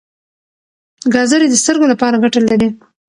ګازرې 1.13 1.47
د 1.49 1.55
سترګو 1.61 1.85
لپاره 1.93 2.21
ګټه 2.23 2.39
لري. 2.49 2.69